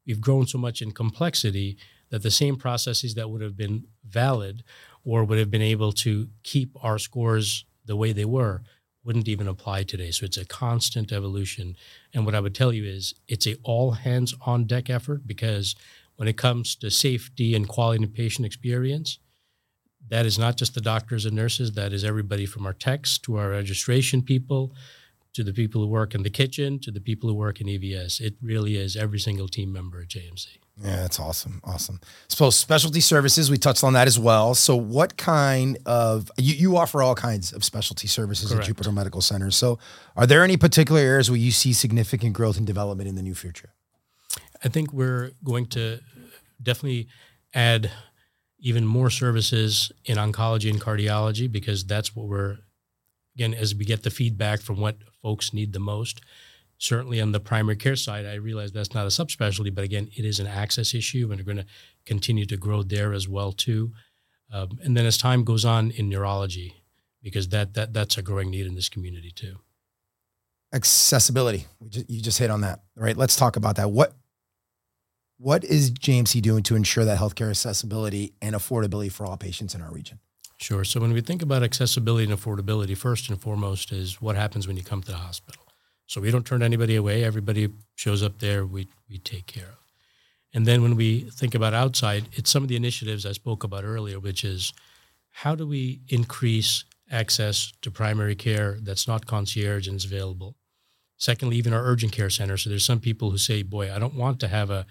[0.07, 1.79] we've grown so much in complexity
[2.11, 4.65] that the same processes that would have been valid
[5.03, 8.63] or would have been able to keep our scores the way they were
[9.05, 10.11] wouldn't even apply today.
[10.11, 11.77] So it's a constant evolution.
[12.13, 15.77] And what I would tell you is it's a all hands on deck effort because
[16.17, 19.19] when it comes to safety and quality and patient experience,
[20.09, 23.37] that is not just the doctors and nurses, that is everybody from our techs to
[23.37, 24.75] our registration people
[25.33, 28.21] to the people who work in the kitchen to the people who work in EVS.
[28.21, 30.59] It really is every single team member at JMC.
[30.77, 31.61] Yeah, that's awesome.
[31.63, 32.01] Awesome.
[32.29, 34.55] So specialty services, we touched on that as well.
[34.55, 38.65] So what kind of you, you offer all kinds of specialty services Correct.
[38.65, 39.53] at Jupiter Medical Center.
[39.53, 39.79] So
[40.17, 43.37] are there any particular areas where you see significant growth and development in the near
[43.37, 43.71] future?
[44.65, 46.01] I think we're going to
[46.61, 47.07] definitely
[47.55, 47.91] add
[48.59, 52.59] even more services in oncology and cardiology because that's what we're
[53.37, 56.21] again as we get the feedback from what folks need the most.
[56.79, 60.25] Certainly on the primary care side, I realize that's not a subspecialty, but again, it
[60.25, 61.73] is an access issue, and we're going to
[62.05, 63.93] continue to grow there as well too.
[64.53, 66.83] Um, and then as time goes on in neurology,
[67.23, 69.57] because that that that's a growing need in this community too.
[70.73, 71.67] Accessibility.
[71.81, 73.17] We just, you just hit on that, right?
[73.17, 73.91] Let's talk about that.
[73.91, 74.15] What
[75.39, 79.83] what is JMC doing to ensure that healthcare accessibility and affordability for all patients in
[79.83, 80.21] our region?
[80.57, 80.85] Sure.
[80.85, 84.77] So when we think about accessibility and affordability, first and foremost is what happens when
[84.77, 85.64] you come to the hospital.
[86.15, 87.25] So we don't turn anybody away.
[87.25, 89.79] Everybody shows up there, we, we take care of.
[90.53, 93.83] And then when we think about outside, it's some of the initiatives I spoke about
[93.83, 94.73] earlier, which is
[95.31, 100.55] how do we increase access to primary care that's not concierge and is available?
[101.17, 102.57] Secondly, even our urgent care center.
[102.59, 104.87] So there's some people who say, boy, I don't want to have a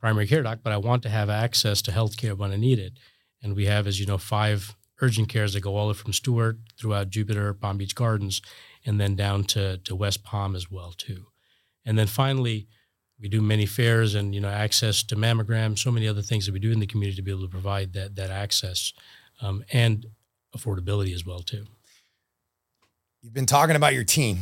[0.00, 2.80] primary care doc, but I want to have access to health care when I need
[2.80, 2.94] it.
[3.40, 6.12] And we have, as you know, five urgent cares that go all the way from
[6.12, 8.42] Stuart throughout Jupiter, Palm Beach Gardens,
[8.84, 11.26] and then down to, to West Palm as well too.
[11.84, 12.68] And then finally,
[13.20, 16.52] we do many fairs and you know access to mammograms, so many other things that
[16.52, 18.92] we do in the community to be able to provide that that access
[19.40, 20.06] um, and
[20.56, 21.64] affordability as well too.
[23.22, 24.40] You've been talking about your team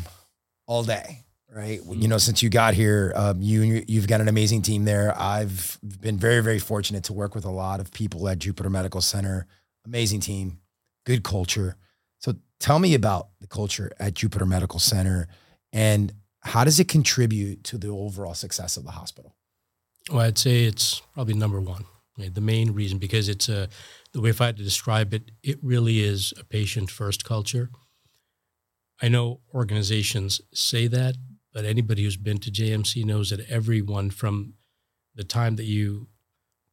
[0.66, 1.80] all day, right?
[1.88, 5.16] You know, since you got here, um, you you've got an amazing team there.
[5.16, 9.00] I've been very, very fortunate to work with a lot of people at Jupiter Medical
[9.00, 9.46] Center.
[9.84, 10.58] Amazing team,
[11.04, 11.76] good culture.
[12.62, 15.26] Tell me about the culture at Jupiter Medical Center
[15.72, 19.34] and how does it contribute to the overall success of the hospital?
[20.08, 21.86] Well, I'd say it's probably number one.
[22.16, 23.68] The main reason because it's a
[24.12, 27.68] the way if I had to describe it, it really is a patient first culture.
[29.00, 31.16] I know organizations say that,
[31.52, 34.54] but anybody who's been to JMC knows that everyone from
[35.16, 36.06] the time that you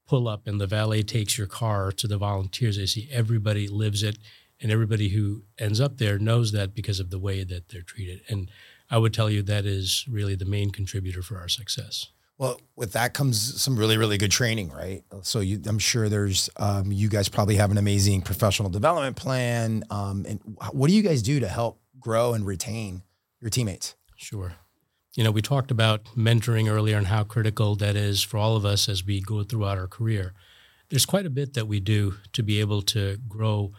[0.08, 4.04] pull up and the valet takes your car to the volunteers, they see everybody lives
[4.04, 4.20] it
[4.62, 8.22] and everybody who ends up there knows that because of the way that they're treated.
[8.28, 8.50] And
[8.90, 12.08] I would tell you that is really the main contributor for our success.
[12.38, 15.04] Well, with that comes some really, really good training, right?
[15.24, 19.84] So you, I'm sure there's, um, you guys probably have an amazing professional development plan.
[19.90, 20.40] Um, and
[20.72, 23.04] what do you guys do to help grow and retain
[23.42, 23.96] your teammates?
[24.16, 24.54] Sure.
[25.16, 28.64] You know, we talked about mentoring earlier and how critical that is for all of
[28.64, 30.34] us as we go throughout our career.
[30.90, 33.74] There's quite a bit that we do to be able to grow,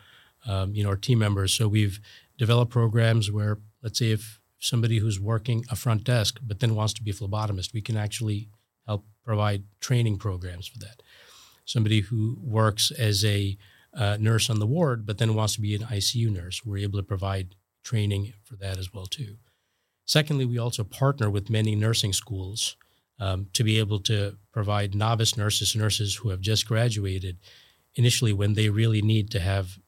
[0.46, 1.53] um, you know, our team members.
[1.53, 2.00] So we've
[2.38, 6.92] developed programs where, let's say, if somebody who's working a front desk but then wants
[6.94, 8.48] to be a phlebotomist, we can actually
[8.87, 11.03] help provide training programs for that.
[11.64, 13.57] Somebody who works as a
[13.94, 16.98] uh, nurse on the ward but then wants to be an ICU nurse, we're able
[16.98, 19.37] to provide training for that as well too
[20.11, 22.74] Secondly, we also partner with many nursing schools
[23.20, 27.38] um, to be able to provide novice nurses, nurses who have just graduated,
[27.94, 29.79] initially when they really need to have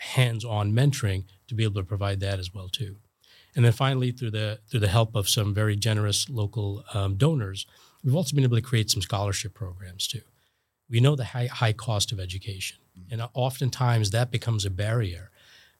[0.00, 2.96] hands-on mentoring to be able to provide that as well too.
[3.54, 7.66] And then finally, through the through the help of some very generous local um, donors,
[8.02, 10.22] we've also been able to create some scholarship programs too.
[10.88, 12.78] We know the high, high cost of education,
[13.10, 15.30] and oftentimes that becomes a barrier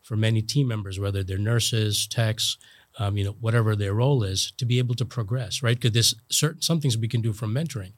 [0.02, 2.56] for many team members, whether they're nurses, techs,
[2.98, 5.76] um, you know, whatever their role is, to be able to progress, right?
[5.78, 7.92] Because there's certain some things we can do from mentoring,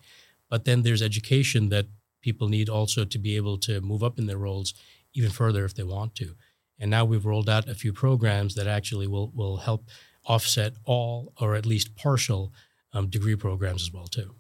[0.49, 1.87] but then there's education that
[2.21, 4.75] people need also to be able to move up in their roles
[5.15, 6.35] even further if they want to.
[6.79, 9.89] And now we've rolled out a few programs that actually will will help
[10.27, 12.53] offset all or at least partial
[12.93, 14.35] um, degree programs as well too.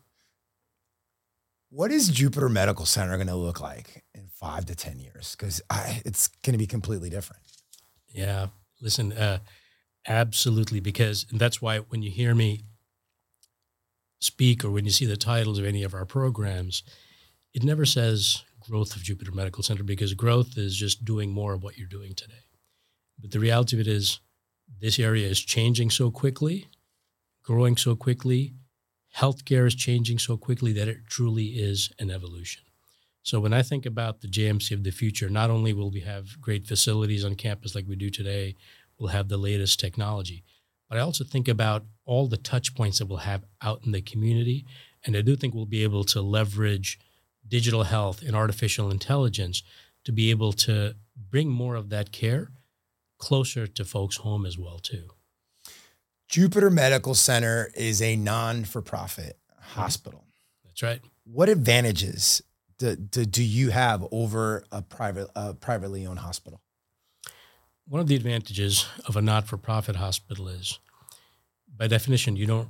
[1.70, 5.34] What is Jupiter Medical Center going to look like in five to ten years?
[5.36, 5.62] Because
[6.04, 7.42] it's going to be completely different.
[8.08, 8.48] Yeah,
[8.80, 9.38] listen, uh,
[10.06, 10.80] absolutely.
[10.80, 12.60] Because that's why when you hear me
[14.20, 16.82] speak or when you see the titles of any of our programs,
[17.54, 21.62] it never says growth of Jupiter Medical Center because growth is just doing more of
[21.62, 22.46] what you're doing today.
[23.18, 24.20] But the reality of it is,
[24.80, 26.68] this area is changing so quickly,
[27.42, 28.54] growing so quickly.
[29.16, 32.62] Healthcare is changing so quickly that it truly is an evolution.
[33.22, 36.40] So when I think about the JMC of the future, not only will we have
[36.40, 38.56] great facilities on campus like we do today,
[38.98, 40.42] we'll have the latest technology,
[40.92, 44.02] but I also think about all the touch points that we'll have out in the
[44.02, 44.66] community.
[45.06, 46.98] And I do think we'll be able to leverage
[47.46, 49.62] digital health and artificial intelligence
[50.04, 50.94] to be able to
[51.30, 52.50] bring more of that care
[53.18, 55.08] closer to folks home as well too.
[56.28, 59.80] Jupiter Medical Center is a non-for-profit mm-hmm.
[59.80, 60.24] hospital.
[60.64, 61.00] That's right.
[61.24, 62.42] What advantages
[62.78, 66.60] do, do, do you have over a private a privately owned hospital?
[67.86, 70.78] One of the advantages of a not-for-profit hospital is
[71.76, 72.68] by definition you don't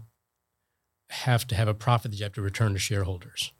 [1.11, 3.53] have to have a profit that you have to return to shareholders.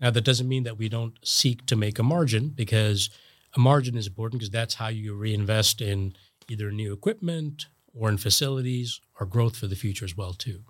[0.00, 3.10] Now, that doesn't mean that we don't seek to make a margin because
[3.54, 6.14] a margin is important because that's how you reinvest in
[6.48, 10.62] either new equipment or in facilities or growth for the future as well too.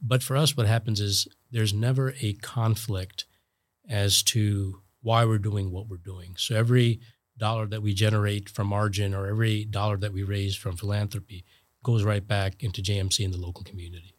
[0.00, 3.26] But for us, what happens is there's never a conflict
[3.88, 6.34] as to why we're doing what we're doing.
[6.36, 7.00] So every
[7.36, 11.44] dollar that we generate from margin or every dollar that we raise from philanthropy
[11.82, 14.14] goes right back into JMC and the local community.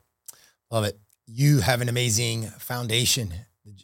[0.69, 0.99] Love it.
[1.25, 3.33] You have an amazing foundation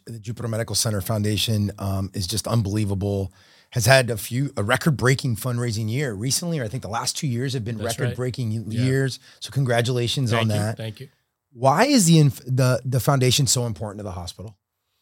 [0.06, 3.32] the Jupiter Medical Center Foundation um, is just unbelievable.
[3.70, 7.18] Has had a few a record breaking fundraising year recently, or I think the last
[7.18, 8.72] two years have been record breaking right.
[8.72, 9.18] years.
[9.20, 9.36] Yeah.
[9.40, 10.54] So congratulations Thank on you.
[10.54, 10.76] that.
[10.78, 11.08] Thank you.
[11.52, 14.56] Why is the the the foundation so important to the hospital?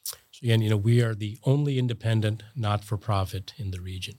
[0.04, 4.18] So again, you know, we are the only independent not for profit in the region.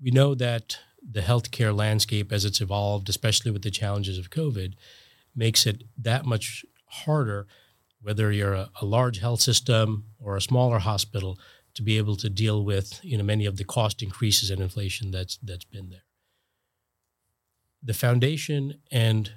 [0.00, 4.74] We know that the healthcare landscape, as it's evolved, especially with the challenges of COVID,
[5.34, 7.46] makes it that much harder
[8.02, 11.38] whether you're a, a, large health system or a smaller hospital,
[11.74, 15.10] to be able to deal with you know many of the cost increases and inflation
[15.10, 16.04] that's that's been there.
[17.82, 19.32] The foundation and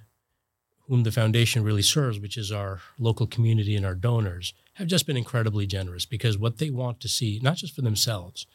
[0.88, 5.08] whom the foundation really serves, which is our local community and our donors, have just
[5.08, 8.46] been incredibly generous because what they want to see, not just for themselves,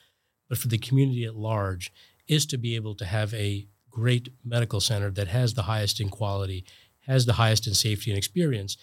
[0.48, 1.92] but for the community at large,
[2.28, 6.08] is to be able to have a great medical center that has the highest in
[6.08, 6.64] quality,
[7.06, 8.76] has the highest in safety and experience,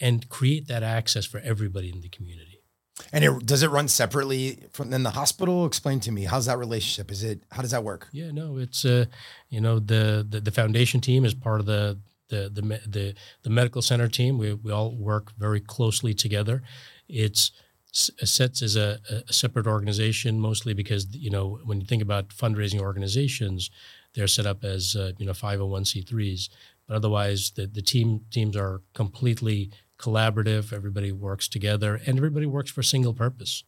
[0.00, 2.58] and create that access for everybody in the community.
[3.12, 5.66] And it, does it run separately from then the hospital?
[5.66, 7.10] Explain to me how's that relationship?
[7.10, 8.08] Is it how does that work?
[8.12, 9.06] Yeah, no, it's uh,
[9.48, 13.50] you know the, the the foundation team is part of the the the the, the
[13.50, 14.38] medical center team.
[14.38, 16.62] We we all work very closely together.
[17.08, 17.52] It's
[17.90, 22.80] sets as a, a, separate organization mostly because you know when you think about fundraising
[22.80, 23.70] organizations,
[24.14, 26.48] they're set up as uh, you know 501c3s,
[26.86, 32.70] but otherwise the the team teams are completely collaborative, everybody works together, and everybody works
[32.70, 33.64] for a single purpose,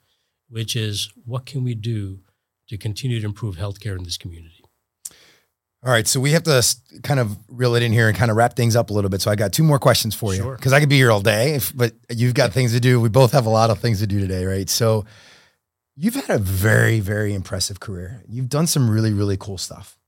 [0.49, 2.21] which is what can we do
[2.69, 4.63] to continue to improve healthcare in this community?
[5.83, 6.63] All right, so we have to
[7.03, 9.23] kind of reel it in here and kind of wrap things up a little bit.
[9.23, 10.75] So I got two more questions for you because sure.
[10.77, 13.01] I could be here all day, if, but you've got things to do.
[13.01, 14.69] We both have a lot of things to do today, right?
[14.69, 15.07] So
[15.97, 18.23] you've had a very, very impressive career.
[18.29, 19.99] You've done some really, really cool stuff.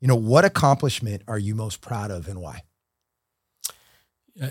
[0.00, 2.62] You know, what accomplishment are you most proud of and why?
[4.42, 4.48] Uh,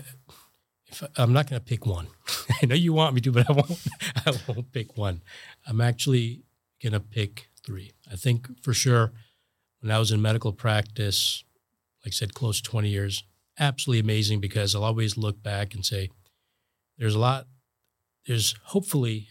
[1.18, 2.08] I'm not going to pick one.
[2.62, 3.88] I know you want me to, but I won't.
[4.26, 5.22] I won't pick one.
[5.68, 6.44] I'm actually
[6.82, 7.94] going to pick three.
[8.12, 9.12] I think for sure,
[9.82, 11.44] when I was in medical practice,
[12.04, 13.24] like I said, close to 20 years,
[13.60, 16.10] absolutely amazing because I'll always look back and say,
[16.98, 17.48] there's a lot.
[18.28, 19.30] There's hopefully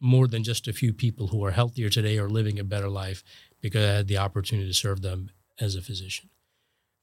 [0.00, 3.22] more than just a few people who are healthier today or living a better life
[3.60, 5.30] because I had the opportunity to serve them
[5.60, 6.30] as a physician.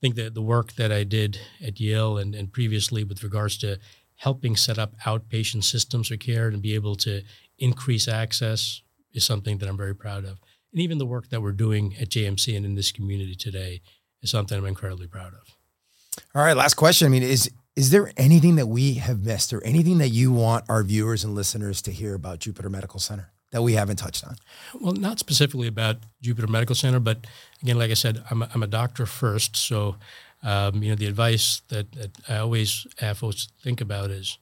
[0.02, 3.80] Think that the work that I did at Yale and, and previously with regards to
[4.16, 7.22] helping set up outpatient systems of care and be able to
[7.58, 8.82] increase access
[9.14, 10.40] is something that I'm very proud of.
[10.72, 13.82] And even the work that we're doing at JMC and in this community today
[14.22, 15.58] is something I'm incredibly proud of.
[16.36, 17.06] All right, last question.
[17.06, 20.66] I mean, is is there anything that we have missed or anything that you want
[20.68, 24.36] our viewers and listeners to hear about Jupiter Medical Center that we haven't touched on?
[24.80, 27.26] Well, not specifically about Jupiter Medical Center, but
[27.62, 29.56] again, like I said, I'm a, I'm a doctor first.
[29.56, 29.96] So,
[30.44, 34.38] um, you know, the advice that, that I always have folks think about is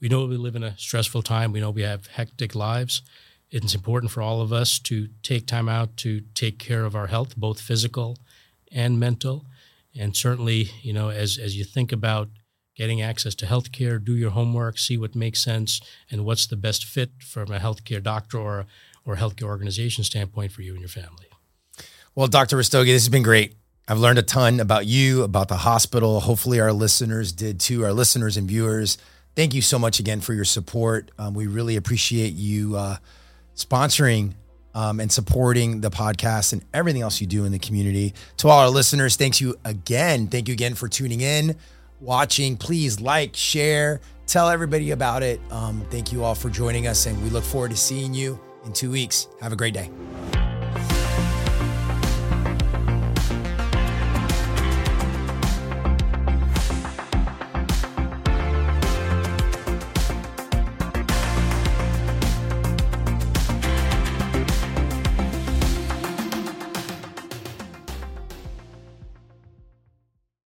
[0.00, 1.52] we know we live in a stressful time.
[1.52, 3.02] We know we have hectic lives.
[3.50, 7.06] It's important for all of us to take time out to take care of our
[7.06, 8.18] health, both physical
[8.70, 9.46] and mental.
[9.98, 12.28] And certainly, you know, as, as you think about
[12.78, 16.84] getting access to healthcare, do your homework, see what makes sense, and what's the best
[16.84, 18.66] fit from a healthcare doctor or
[19.04, 21.26] or healthcare organization standpoint for you and your family.
[22.14, 22.58] Well, Dr.
[22.58, 23.54] Rastogi, this has been great.
[23.88, 26.20] I've learned a ton about you, about the hospital.
[26.20, 28.98] Hopefully, our listeners did too, our listeners and viewers.
[29.34, 31.10] Thank you so much again for your support.
[31.18, 32.96] Um, we really appreciate you uh,
[33.56, 34.34] sponsoring
[34.74, 38.14] um, and supporting the podcast and everything else you do in the community.
[38.38, 40.26] To all our listeners, thanks you again.
[40.26, 41.56] Thank you again for tuning in
[42.00, 42.56] watching.
[42.56, 45.40] Please like, share, tell everybody about it.
[45.50, 48.72] Um, thank you all for joining us, and we look forward to seeing you in
[48.72, 49.28] two weeks.
[49.40, 49.90] Have a great day.